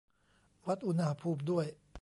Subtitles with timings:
[0.65, 1.65] วัดอุณหภูมิด้วย